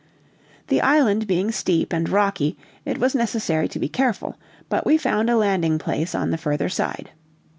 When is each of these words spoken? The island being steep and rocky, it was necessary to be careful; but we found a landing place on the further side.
The 0.69 0.81
island 0.81 1.27
being 1.27 1.51
steep 1.51 1.93
and 1.93 2.09
rocky, 2.09 2.57
it 2.85 2.97
was 2.97 3.13
necessary 3.13 3.67
to 3.67 3.77
be 3.77 3.87
careful; 3.87 4.35
but 4.67 4.83
we 4.83 4.97
found 4.97 5.29
a 5.29 5.37
landing 5.37 5.77
place 5.77 6.15
on 6.15 6.31
the 6.31 6.39
further 6.39 6.69
side. 6.69 7.11